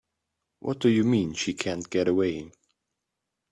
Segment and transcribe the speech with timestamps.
[0.61, 2.51] What do you mean she can't get away?